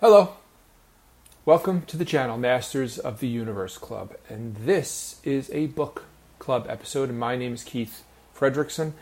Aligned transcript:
Hello. 0.00 0.34
Welcome 1.44 1.82
to 1.86 1.96
the 1.96 2.04
channel 2.04 2.38
Masters 2.38 3.00
of 3.00 3.18
the 3.18 3.26
Universe 3.26 3.78
Club. 3.78 4.14
And 4.28 4.54
this 4.54 5.18
is 5.24 5.50
a 5.50 5.66
book 5.66 6.04
club 6.38 6.68
episode. 6.68 7.08
And 7.08 7.18
my 7.18 7.34
name 7.34 7.54
is 7.54 7.64
Keith 7.64 8.04
Frederickson. 8.32 8.92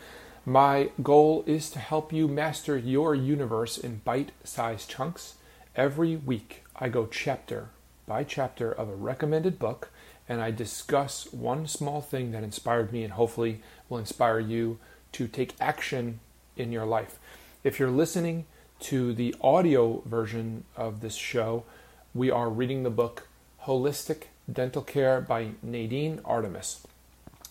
My 0.43 0.89
goal 1.03 1.43
is 1.45 1.69
to 1.69 1.77
help 1.77 2.11
you 2.11 2.27
master 2.27 2.75
your 2.75 3.13
universe 3.13 3.77
in 3.77 4.01
bite 4.05 4.31
sized 4.43 4.89
chunks. 4.89 5.35
Every 5.75 6.15
week, 6.15 6.63
I 6.75 6.89
go 6.89 7.05
chapter 7.05 7.69
by 8.07 8.23
chapter 8.23 8.71
of 8.71 8.89
a 8.89 8.95
recommended 8.95 9.59
book 9.59 9.91
and 10.27 10.41
I 10.41 10.49
discuss 10.49 11.31
one 11.31 11.67
small 11.67 12.01
thing 12.01 12.31
that 12.31 12.43
inspired 12.43 12.91
me 12.91 13.03
and 13.03 13.13
hopefully 13.13 13.61
will 13.87 13.99
inspire 13.99 14.39
you 14.39 14.79
to 15.11 15.27
take 15.27 15.53
action 15.61 16.21
in 16.55 16.71
your 16.71 16.87
life. 16.87 17.19
If 17.63 17.77
you're 17.77 17.91
listening, 17.91 18.45
to 18.79 19.13
the 19.13 19.35
audio 19.41 20.01
version 20.05 20.63
of 20.75 21.01
this 21.01 21.15
show, 21.15 21.63
we 22.13 22.29
are 22.29 22.49
reading 22.49 22.83
the 22.83 22.89
book 22.89 23.27
Holistic 23.63 24.23
Dental 24.51 24.81
Care 24.81 25.21
by 25.21 25.49
Nadine 25.61 26.21
Artemis. 26.23 26.85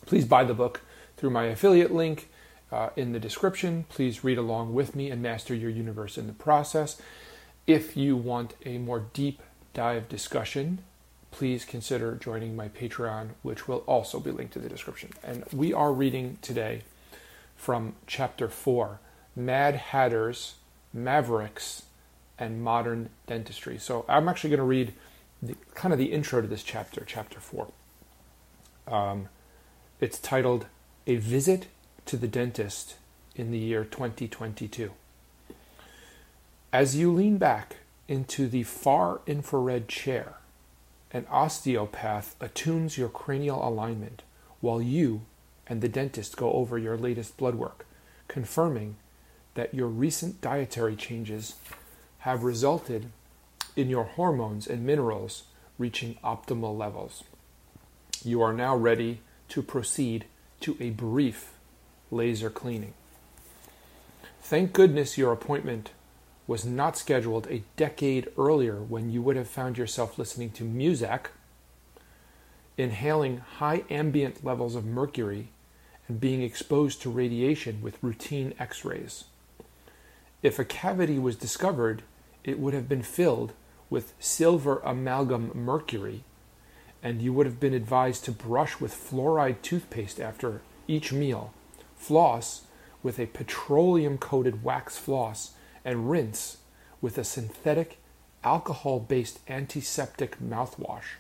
Please 0.07 0.25
buy 0.25 0.45
the 0.45 0.55
book 0.55 0.83
through 1.17 1.31
my 1.31 1.45
affiliate 1.45 1.93
link 1.93 2.29
uh, 2.71 2.91
in 2.97 3.13
the 3.13 3.19
description. 3.19 3.85
Please 3.89 4.25
read 4.25 4.39
along 4.39 4.73
with 4.73 4.95
me 4.95 5.11
and 5.11 5.21
master 5.21 5.55
your 5.55 5.71
universe 5.71 6.17
in 6.17 6.27
the 6.27 6.33
process. 6.33 7.01
If 7.67 7.97
you 7.97 8.17
want 8.17 8.55
a 8.65 8.79
more 8.79 9.07
deep 9.13 9.43
dive 9.75 10.09
discussion, 10.09 10.79
please 11.33 11.65
consider 11.65 12.15
joining 12.15 12.55
my 12.57 12.69
Patreon, 12.69 13.31
which 13.43 13.69
will 13.69 13.85
also 13.87 14.21
be 14.21 14.31
linked 14.31 14.57
in 14.57 14.63
the 14.63 14.69
description. 14.69 15.11
And 15.23 15.45
we 15.53 15.73
are 15.73 15.93
reading 15.93 16.39
today 16.41 16.83
from 17.57 17.95
chapter 18.07 18.49
4 18.49 19.01
Mad 19.35 19.75
Hatters 19.75 20.55
mavericks, 20.97 21.83
and 22.39 22.63
modern 22.63 23.11
dentistry. 23.27 23.79
So 23.79 24.05
I'm 24.09 24.29
actually 24.29 24.51
going 24.51 24.59
to 24.59 24.65
read 24.65 24.93
the, 25.43 25.57
kind 25.75 25.93
of 25.93 25.99
the 25.99 26.13
intro 26.13 26.41
to 26.41 26.47
this 26.47 26.63
chapter, 26.63 27.05
chapter 27.07 27.41
four. 27.41 27.69
Um, 28.87 29.29
it's 30.01 30.19
titled 30.19 30.67
A 31.07 31.17
Visit 31.17 31.67
to 32.07 32.17
the 32.17 32.29
Dentist 32.29 32.97
in 33.35 33.51
the 33.51 33.59
Year 33.59 33.85
2022. 33.85 34.93
As 36.73 36.97
you 36.97 37.13
lean 37.13 37.39
back 37.39 37.77
into 38.09 38.49
the 38.49 38.63
far 38.63 39.21
infrared 39.27 39.89
chair, 39.89 40.35
an 41.13 41.27
osteopath 41.31 42.37
attunes 42.41 42.99
your 42.99 43.09
cranial 43.09 43.67
alignment 43.67 44.23
while 44.61 44.83
you 44.83 45.23
and 45.67 45.81
the 45.81 45.89
dentist 45.89 46.37
go 46.37 46.53
over 46.53 46.79
your 46.79 46.97
latest 46.97 47.37
blood 47.37 47.55
work, 47.55 47.87
confirming 48.29 48.97
that 49.57 49.75
your 49.75 49.89
recent 49.89 50.41
dietary 50.41 50.95
changes 50.95 51.57
have 52.19 52.45
resulted 52.45 53.11
in 53.75 53.91
your 53.91 54.05
hormones 54.05 54.67
and 54.67 54.87
minerals 54.87 55.45
reaching 55.79 56.17
optimal 56.23 56.77
levels. 56.77 57.25
You 58.25 58.41
are 58.43 58.53
now 58.53 58.77
ready 58.77 59.21
to 59.49 59.63
proceed 59.63 60.27
to 60.61 60.77
a 60.81 60.91
brief 60.91 61.53
laser 62.11 62.51
cleaning. 62.51 62.95
Thank 64.41 64.73
goodness 64.73 65.19
your 65.19 65.33
appointment 65.33 65.91
was 66.47 66.65
not 66.65 66.97
scheduled 66.97 67.47
a 67.49 67.65
decade 67.77 68.29
earlier 68.39 68.77
when 68.77 69.11
you 69.11 69.21
would 69.21 69.37
have 69.37 69.49
found 69.49 69.77
yourself 69.77 70.19
listening 70.19 70.51
to 70.51 70.65
music, 70.65 71.31
inhaling 72.77 73.39
high 73.39 73.83
ambient 73.91 74.45
levels 74.45 74.77
of 74.77 74.85
mercury, 74.85 75.49
and 76.09 76.21
being 76.21 76.43
exposed 76.43 77.03
to 77.03 77.11
radiation 77.11 77.83
with 77.83 78.03
routine 78.03 78.55
x 78.59 78.85
rays. 78.85 79.25
If 80.43 80.59
a 80.59 80.65
cavity 80.65 81.19
was 81.19 81.37
discovered, 81.37 82.03
it 82.45 82.59
would 82.59 82.75
have 82.75 82.89
been 82.89 83.03
filled 83.03 83.53
with 83.89 84.15
silver 84.19 84.81
amalgam 84.85 85.51
mercury, 85.55 86.25
and 87.03 87.23
you 87.23 87.33
would 87.33 87.47
have 87.47 87.61
been 87.61 87.75
advised 87.75 88.25
to 88.25 88.33
brush 88.33 88.81
with 88.81 88.93
fluoride 88.93 89.63
toothpaste 89.63 90.21
after 90.21 90.61
each 90.87 91.13
meal, 91.13 91.53
floss 91.97 92.63
with 93.03 93.19
a 93.19 93.27
petroleum 93.27 94.19
coated 94.19 94.63
wax 94.63 94.99
floss, 94.99 95.53
and 95.85 96.11
rinse 96.11 96.59
with 97.01 97.17
a 97.17 97.25
synthetic 97.25 97.99
alcohol 98.45 99.01
based 99.01 99.41
antiseptic 99.49 100.41
mouthwash. 100.41 101.17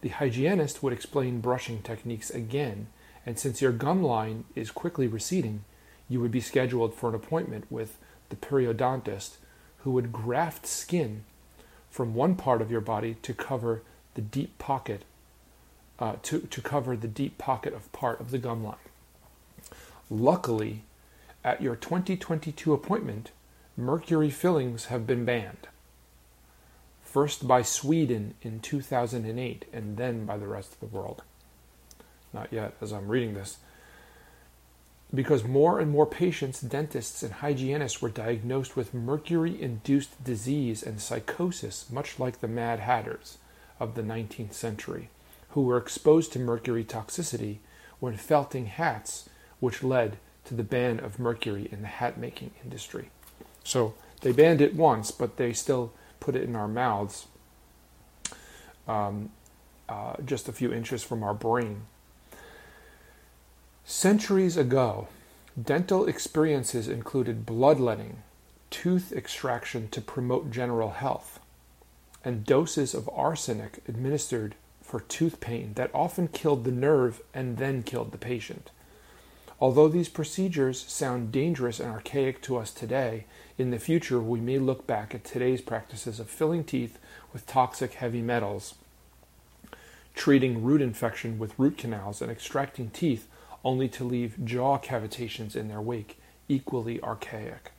The 0.00 0.10
hygienist 0.10 0.82
would 0.82 0.92
explain 0.92 1.40
brushing 1.40 1.82
techniques 1.82 2.30
again, 2.30 2.86
and 3.26 3.38
since 3.38 3.60
your 3.60 3.72
gum 3.72 4.02
line 4.02 4.44
is 4.54 4.70
quickly 4.70 5.06
receding, 5.06 5.64
you 6.08 6.20
would 6.20 6.30
be 6.30 6.40
scheduled 6.40 6.94
for 6.94 7.08
an 7.08 7.14
appointment 7.14 7.66
with 7.70 7.98
the 8.28 8.36
periodontist, 8.36 9.36
who 9.78 9.90
would 9.92 10.12
graft 10.12 10.66
skin 10.66 11.24
from 11.90 12.14
one 12.14 12.34
part 12.34 12.60
of 12.60 12.70
your 12.70 12.80
body 12.80 13.16
to 13.22 13.32
cover 13.32 13.82
the 14.14 14.20
deep 14.20 14.58
pocket, 14.58 15.04
uh, 15.98 16.16
to, 16.22 16.40
to 16.40 16.60
cover 16.60 16.96
the 16.96 17.08
deep 17.08 17.38
pocket 17.38 17.72
of 17.72 17.90
part 17.92 18.20
of 18.20 18.30
the 18.30 18.38
gum 18.38 18.64
line. 18.64 18.76
Luckily, 20.10 20.82
at 21.44 21.62
your 21.62 21.76
2022 21.76 22.72
appointment, 22.72 23.30
mercury 23.76 24.30
fillings 24.30 24.86
have 24.86 25.06
been 25.06 25.24
banned. 25.24 25.68
First 27.02 27.48
by 27.48 27.62
Sweden 27.62 28.34
in 28.42 28.60
2008, 28.60 29.64
and 29.72 29.96
then 29.96 30.26
by 30.26 30.36
the 30.36 30.46
rest 30.46 30.72
of 30.74 30.80
the 30.80 30.96
world. 30.96 31.22
Not 32.32 32.52
yet, 32.52 32.74
as 32.80 32.92
I'm 32.92 33.08
reading 33.08 33.34
this 33.34 33.58
because 35.14 35.44
more 35.44 35.80
and 35.80 35.90
more 35.90 36.06
patients, 36.06 36.60
dentists, 36.60 37.22
and 37.22 37.34
hygienists 37.34 38.02
were 38.02 38.10
diagnosed 38.10 38.76
with 38.76 38.92
mercury 38.92 39.60
induced 39.60 40.22
disease 40.22 40.82
and 40.82 41.00
psychosis, 41.00 41.86
much 41.90 42.18
like 42.18 42.40
the 42.40 42.48
Mad 42.48 42.80
Hatters 42.80 43.38
of 43.80 43.94
the 43.94 44.02
19th 44.02 44.52
century, 44.52 45.08
who 45.50 45.62
were 45.62 45.78
exposed 45.78 46.32
to 46.32 46.38
mercury 46.38 46.84
toxicity 46.84 47.58
when 48.00 48.16
felting 48.16 48.66
hats, 48.66 49.28
which 49.60 49.82
led 49.82 50.18
to 50.44 50.54
the 50.54 50.62
ban 50.62 51.00
of 51.00 51.18
mercury 51.18 51.68
in 51.72 51.80
the 51.80 51.88
hat 51.88 52.18
making 52.18 52.50
industry. 52.62 53.10
So 53.64 53.94
they 54.20 54.32
banned 54.32 54.60
it 54.60 54.74
once, 54.74 55.10
but 55.10 55.36
they 55.36 55.52
still 55.52 55.92
put 56.20 56.36
it 56.36 56.42
in 56.42 56.54
our 56.54 56.68
mouths 56.68 57.26
um, 58.86 59.30
uh, 59.88 60.14
just 60.24 60.48
a 60.48 60.52
few 60.52 60.72
inches 60.72 61.02
from 61.02 61.22
our 61.22 61.34
brain. 61.34 61.82
Centuries 63.90 64.58
ago, 64.58 65.08
dental 65.60 66.06
experiences 66.06 66.88
included 66.88 67.46
bloodletting, 67.46 68.18
tooth 68.68 69.14
extraction 69.14 69.88
to 69.88 70.02
promote 70.02 70.50
general 70.50 70.90
health, 70.90 71.40
and 72.22 72.44
doses 72.44 72.92
of 72.92 73.08
arsenic 73.08 73.78
administered 73.88 74.56
for 74.82 75.00
tooth 75.00 75.40
pain 75.40 75.72
that 75.76 75.90
often 75.94 76.28
killed 76.28 76.64
the 76.64 76.70
nerve 76.70 77.22
and 77.32 77.56
then 77.56 77.82
killed 77.82 78.12
the 78.12 78.18
patient. 78.18 78.70
Although 79.58 79.88
these 79.88 80.10
procedures 80.10 80.84
sound 80.86 81.32
dangerous 81.32 81.80
and 81.80 81.90
archaic 81.90 82.42
to 82.42 82.58
us 82.58 82.70
today, 82.72 83.24
in 83.56 83.70
the 83.70 83.78
future 83.78 84.20
we 84.20 84.38
may 84.38 84.58
look 84.58 84.86
back 84.86 85.14
at 85.14 85.24
today's 85.24 85.62
practices 85.62 86.20
of 86.20 86.28
filling 86.28 86.62
teeth 86.62 86.98
with 87.32 87.46
toxic 87.46 87.94
heavy 87.94 88.20
metals, 88.20 88.74
treating 90.14 90.62
root 90.62 90.82
infection 90.82 91.38
with 91.38 91.58
root 91.58 91.78
canals, 91.78 92.20
and 92.20 92.30
extracting 92.30 92.90
teeth 92.90 93.26
only 93.64 93.88
to 93.88 94.04
leave 94.04 94.44
jaw 94.44 94.78
cavitations 94.78 95.56
in 95.56 95.68
their 95.68 95.80
wake, 95.80 96.18
equally 96.48 97.00
archaic. 97.02 97.72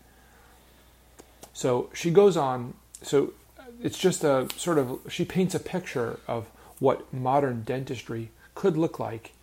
So 1.54 1.90
she 1.94 2.12
goes 2.12 2.38
on, 2.38 2.74
so 3.02 3.34
it's 3.82 3.98
just 3.98 4.24
a 4.24 4.48
sort 4.56 4.78
of, 4.78 5.00
she 5.10 5.26
paints 5.26 5.56
a 5.56 5.60
picture 5.60 6.20
of 6.28 6.48
what 6.80 7.12
modern 7.14 7.64
dentistry 7.64 8.30
could 8.56 8.78
look 8.78 9.00
like 9.00 9.34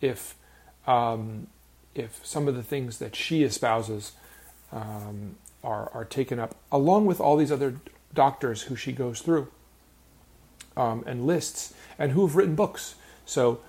if, 0.00 0.34
um, 0.86 1.46
if 1.94 2.24
some 2.24 2.48
of 2.48 2.54
the 2.54 2.62
things 2.62 2.98
that 2.98 3.14
she 3.14 3.42
espouses 3.44 4.12
um, 4.72 5.36
are, 5.62 5.90
are 5.92 6.04
taken 6.04 6.38
up, 6.38 6.56
along 6.72 7.06
with 7.06 7.20
all 7.20 7.36
these 7.36 7.52
other 7.52 7.76
doctors 8.14 8.62
who 8.62 8.76
she 8.76 8.92
goes 8.92 9.20
through 9.20 9.48
um, 10.76 11.04
and 11.06 11.26
lists 11.26 11.74
and 11.98 12.12
who 12.12 12.26
have 12.26 12.36
written 12.36 12.54
books. 12.54 12.94
So 13.26 13.60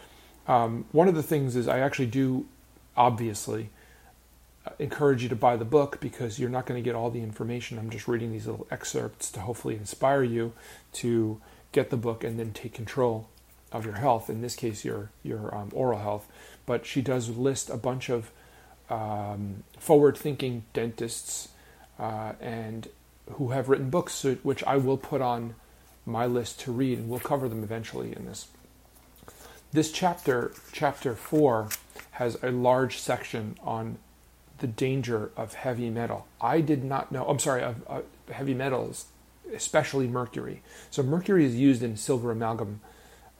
um, 0.48 0.86
one 0.92 1.08
of 1.08 1.16
the 1.16 1.24
things 1.24 1.56
is 1.56 1.68
I 1.68 1.80
actually 1.80 2.08
do, 2.08 2.46
obviously, 2.96 3.70
uh, 4.66 4.72
encourage 4.80 5.24
you 5.24 5.30
to 5.30 5.36
buy 5.36 5.56
the 5.56 5.66
book 5.66 6.00
because 6.00 6.40
you're 6.40 6.50
not 6.50 6.66
going 6.66 6.82
to 6.82 6.84
get 6.84 6.96
all 6.96 7.10
the 7.10 7.22
information. 7.22 7.78
I'm 7.78 7.90
just 7.90 8.08
reading 8.08 8.32
these 8.32 8.48
little 8.48 8.68
excerpts 8.70 9.32
to 9.32 9.42
hopefully 9.42 9.76
inspire 9.76 10.24
you 10.24 10.54
to 10.94 11.40
get 11.72 11.90
the 11.90 11.98
book 11.98 12.24
and 12.24 12.38
then 12.40 12.54
take 12.54 12.74
control 12.74 13.28
of 13.72 13.86
your 13.86 13.96
health. 13.96 14.30
In 14.30 14.42
this 14.42 14.56
case, 14.56 14.84
your 14.84 15.10
your 15.24 15.56
um, 15.56 15.72
oral 15.74 16.00
health. 16.00 16.28
But 16.66 16.86
she 16.86 17.02
does 17.02 17.30
list 17.30 17.70
a 17.70 17.78
bunch 17.78 18.10
of 18.10 18.30
um, 18.90 19.64
forward-thinking 19.80 20.66
dentists 20.74 21.50
uh, 21.98 22.34
and 22.42 22.88
who 23.34 23.50
have 23.50 23.70
written 23.70 23.90
books, 23.90 24.26
which 24.44 24.64
I 24.66 24.78
will 24.78 24.98
put 24.98 25.22
on 25.22 25.56
my 26.06 26.26
list 26.26 26.60
to 26.62 26.72
read, 26.72 26.98
and 26.98 27.10
we'll 27.10 27.20
cover 27.20 27.48
them 27.48 27.64
eventually 27.64 28.14
in 28.14 28.26
this 28.26 28.48
this 29.72 29.92
chapter, 29.92 30.54
chapter 30.72 31.16
4, 31.16 31.70
has 32.12 32.38
a 32.44 32.52
large 32.52 32.98
section 32.98 33.58
on 33.62 33.98
the 34.60 34.68
danger 34.68 35.32
of 35.36 35.54
heavy 35.54 35.90
metal. 35.90 36.28
I 36.40 36.62
did 36.62 36.84
not 36.84 37.12
know, 37.12 37.26
I'm 37.26 37.40
sorry, 37.40 37.64
of 37.64 37.84
uh, 37.88 38.02
heavy 38.32 38.54
metals 38.54 39.06
especially 39.54 40.08
mercury. 40.08 40.62
So, 40.90 41.04
mercury 41.04 41.46
is 41.46 41.56
used 41.56 41.84
in 41.84 41.98
silver 41.98 42.32
amalgam 42.32 42.82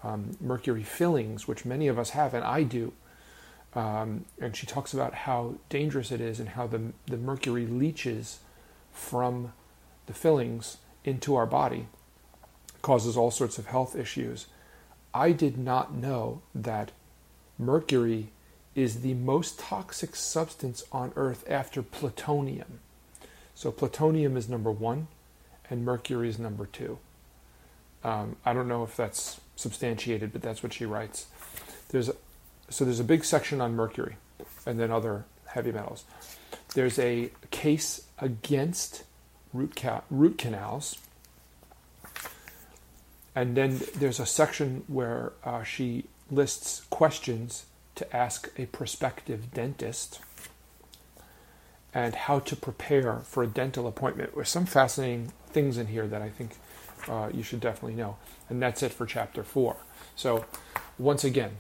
um, 0.04 0.36
mercury 0.42 0.84
fillings, 0.84 1.48
which 1.48 1.66
many 1.66 1.88
of 1.88 2.00
us 2.00 2.12
have, 2.12 2.34
and 2.34 2.44
I 2.44 2.64
do. 2.64 2.94
Um, 3.74 4.26
and 4.40 4.56
she 4.56 4.66
talks 4.66 4.94
about 4.94 5.14
how 5.14 5.56
dangerous 5.70 6.12
it 6.12 6.20
is 6.20 6.40
and 6.40 6.50
how 6.50 6.68
the, 6.68 6.92
the 7.06 7.18
mercury 7.18 7.66
leaches 7.66 8.40
from 8.92 9.54
the 10.08 10.14
fillings 10.14 10.78
into 11.06 11.36
our 11.36 11.46
body, 11.46 11.88
causes 12.82 13.16
all 13.16 13.32
sorts 13.32 13.58
of 13.58 13.68
health 13.68 13.96
issues. 13.96 14.48
I 15.14 15.32
did 15.32 15.58
not 15.58 15.94
know 15.94 16.42
that 16.56 16.92
mercury 17.60 18.30
is 18.76 19.02
the 19.02 19.14
most 19.14 19.60
toxic 19.60 20.16
substance 20.16 20.84
on 20.92 21.12
Earth 21.16 21.44
after 21.50 21.82
plutonium. 21.82 22.80
So 23.54 23.72
plutonium 23.72 24.38
is 24.38 24.48
number 24.48 24.72
one, 24.72 25.08
and 25.70 25.86
mercury 25.86 26.30
is 26.30 26.40
number 26.40 26.66
two. 26.66 26.98
Um, 28.04 28.38
I 28.46 28.54
don't 28.54 28.68
know 28.68 28.84
if 28.84 28.96
that's 28.96 29.40
substantiated, 29.56 30.32
but 30.32 30.42
that's 30.42 30.64
what 30.64 30.74
she 30.74 30.86
writes. 30.86 31.28
There's 31.90 32.10
a, 32.10 32.16
so 32.70 32.86
there's 32.86 33.00
a 33.00 33.04
big 33.06 33.26
section 33.26 33.62
on 33.62 33.76
mercury, 33.76 34.16
and 34.66 34.80
then 34.80 34.92
other 34.92 35.26
heavy 35.48 35.72
metals. 35.72 36.06
There's 36.74 36.98
a 36.98 37.30
case 37.52 38.06
against 38.20 39.04
root, 39.54 39.76
ca- 39.76 40.04
root 40.10 40.38
canals, 40.38 40.98
and 43.36 43.56
then 43.56 43.80
there's 43.96 44.20
a 44.20 44.26
section 44.26 44.84
where 44.88 45.34
uh, 45.44 45.64
she 45.64 46.06
lists 46.30 46.86
questions 46.90 47.66
to 47.96 48.16
ask 48.16 48.50
a 48.58 48.66
prospective 48.68 49.54
dentist 49.54 50.20
and 51.94 52.16
how 52.16 52.40
to 52.40 52.56
prepare 52.56 53.20
for 53.20 53.44
a 53.44 53.48
dental 53.48 53.88
appointment. 53.88 54.36
With 54.36 54.48
some 54.48 54.66
fascinating 54.66 55.34
things 55.50 55.78
in 55.78 55.88
here 55.88 56.08
that 56.08 56.22
I 56.22 56.30
think 56.30 56.58
uh, 57.08 57.30
you 57.34 57.44
should 57.44 57.60
definitely 57.60 57.96
know. 57.96 58.18
And 58.50 58.62
that's 58.62 58.84
it 58.84 58.94
for 58.94 59.06
chapter 59.06 59.44
four. 59.44 59.78
So, 60.16 60.46
once 60.98 61.24
again, 61.24 61.58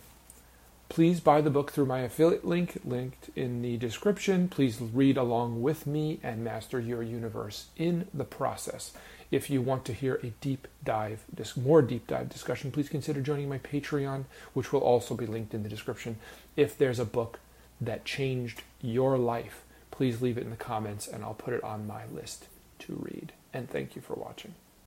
please 0.89 1.19
buy 1.19 1.41
the 1.41 1.50
book 1.50 1.71
through 1.71 1.85
my 1.85 2.00
affiliate 2.00 2.45
link 2.45 2.79
linked 2.83 3.29
in 3.35 3.62
the 3.62 3.77
description. 3.77 4.47
Please 4.47 4.79
read 4.81 5.18
along 5.18 5.62
with 5.62 5.88
me 5.88 6.19
and 6.21 6.44
master 6.44 6.79
your 6.79 7.01
universe 7.01 7.68
in 7.77 8.07
the 8.13 8.23
process. 8.23 8.91
If 9.31 9.50
you 9.50 9.62
want 9.62 9.86
to 9.86 9.94
hear 9.94 10.19
a 10.22 10.33
deep 10.42 10.68
dive, 10.83 11.24
more 11.56 11.81
deep 11.81 12.06
dive 12.07 12.30
discussion, 12.30 12.69
please 12.69 12.89
consider 12.89 13.22
joining 13.22 13.48
my 13.48 13.60
Patreon, 13.60 14.25
which 14.54 14.74
will 14.74 14.81
also 14.81 15.16
be 15.16 15.25
linked 15.25 15.54
in 15.54 15.63
the 15.63 15.69
description. 15.69 16.18
If 16.57 16.78
there's 16.78 17.00
a 17.00 17.06
book 17.06 17.39
that 17.80 18.04
changed 18.04 18.62
your 18.81 19.18
life, 19.18 19.63
please 19.89 20.22
leave 20.22 20.38
it 20.38 20.44
in 20.44 20.50
the 20.50 20.57
comments 20.57 21.07
and 21.07 21.24
I'll 21.24 21.33
put 21.33 21.54
it 21.54 21.63
on 21.63 21.88
my 21.88 22.06
list 22.07 22.45
to 22.80 22.94
read. 23.01 23.31
And 23.54 23.69
thank 23.69 23.95
you 23.95 24.01
for 24.01 24.16
watching. 24.16 24.54